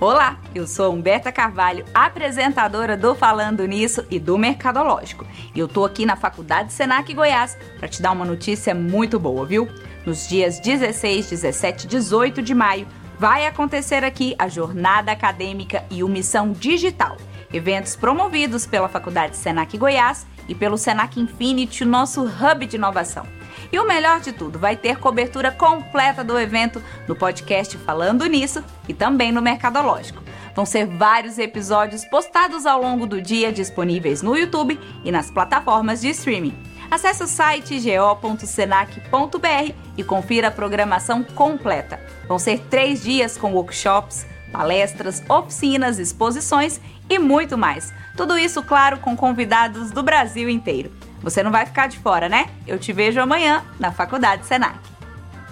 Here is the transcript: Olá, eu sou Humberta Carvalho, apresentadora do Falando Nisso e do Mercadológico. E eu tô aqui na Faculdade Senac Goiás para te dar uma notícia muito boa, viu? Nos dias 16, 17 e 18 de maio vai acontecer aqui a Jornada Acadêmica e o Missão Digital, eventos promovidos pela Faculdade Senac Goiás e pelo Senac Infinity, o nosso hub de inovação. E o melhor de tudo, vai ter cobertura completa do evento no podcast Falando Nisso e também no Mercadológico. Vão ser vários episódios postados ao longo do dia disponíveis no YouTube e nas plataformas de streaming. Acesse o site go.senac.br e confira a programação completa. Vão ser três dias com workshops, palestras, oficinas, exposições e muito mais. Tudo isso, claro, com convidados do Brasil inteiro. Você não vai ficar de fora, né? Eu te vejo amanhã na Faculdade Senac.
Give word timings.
Olá, 0.00 0.38
eu 0.54 0.66
sou 0.66 0.94
Humberta 0.94 1.30
Carvalho, 1.30 1.84
apresentadora 1.92 2.96
do 2.96 3.14
Falando 3.14 3.66
Nisso 3.66 4.02
e 4.10 4.18
do 4.18 4.38
Mercadológico. 4.38 5.26
E 5.54 5.58
eu 5.58 5.68
tô 5.68 5.84
aqui 5.84 6.06
na 6.06 6.16
Faculdade 6.16 6.72
Senac 6.72 7.12
Goiás 7.12 7.58
para 7.78 7.86
te 7.86 8.00
dar 8.00 8.12
uma 8.12 8.24
notícia 8.24 8.74
muito 8.74 9.20
boa, 9.20 9.44
viu? 9.44 9.68
Nos 10.06 10.26
dias 10.26 10.58
16, 10.58 11.28
17 11.28 11.84
e 11.84 11.88
18 11.88 12.40
de 12.40 12.54
maio 12.54 12.86
vai 13.18 13.46
acontecer 13.46 14.02
aqui 14.02 14.34
a 14.38 14.48
Jornada 14.48 15.12
Acadêmica 15.12 15.84
e 15.90 16.02
o 16.02 16.08
Missão 16.08 16.50
Digital, 16.50 17.18
eventos 17.52 17.94
promovidos 17.94 18.64
pela 18.64 18.88
Faculdade 18.88 19.36
Senac 19.36 19.76
Goiás 19.76 20.26
e 20.48 20.54
pelo 20.54 20.78
Senac 20.78 21.20
Infinity, 21.20 21.84
o 21.84 21.86
nosso 21.86 22.22
hub 22.22 22.66
de 22.66 22.76
inovação. 22.76 23.26
E 23.72 23.78
o 23.78 23.86
melhor 23.86 24.20
de 24.20 24.32
tudo, 24.32 24.58
vai 24.58 24.76
ter 24.76 24.98
cobertura 24.98 25.52
completa 25.52 26.24
do 26.24 26.38
evento 26.38 26.82
no 27.06 27.14
podcast 27.14 27.76
Falando 27.78 28.26
Nisso 28.26 28.64
e 28.88 28.94
também 28.94 29.30
no 29.30 29.40
Mercadológico. 29.40 30.22
Vão 30.54 30.66
ser 30.66 30.86
vários 30.86 31.38
episódios 31.38 32.04
postados 32.04 32.66
ao 32.66 32.82
longo 32.82 33.06
do 33.06 33.22
dia 33.22 33.52
disponíveis 33.52 34.22
no 34.22 34.36
YouTube 34.36 34.78
e 35.04 35.12
nas 35.12 35.30
plataformas 35.30 36.00
de 36.00 36.08
streaming. 36.08 36.54
Acesse 36.90 37.22
o 37.22 37.26
site 37.28 37.80
go.senac.br 37.80 39.72
e 39.96 40.02
confira 40.02 40.48
a 40.48 40.50
programação 40.50 41.22
completa. 41.22 42.00
Vão 42.26 42.38
ser 42.38 42.58
três 42.68 43.02
dias 43.02 43.38
com 43.38 43.52
workshops, 43.52 44.26
palestras, 44.52 45.22
oficinas, 45.28 46.00
exposições 46.00 46.80
e 47.08 47.18
muito 47.18 47.56
mais. 47.56 47.92
Tudo 48.16 48.36
isso, 48.36 48.60
claro, 48.62 48.98
com 48.98 49.16
convidados 49.16 49.92
do 49.92 50.02
Brasil 50.02 50.48
inteiro. 50.48 50.90
Você 51.22 51.42
não 51.42 51.50
vai 51.50 51.66
ficar 51.66 51.86
de 51.86 51.98
fora, 51.98 52.28
né? 52.28 52.46
Eu 52.66 52.78
te 52.78 52.92
vejo 52.92 53.20
amanhã 53.20 53.62
na 53.78 53.92
Faculdade 53.92 54.46
Senac. 54.46 54.89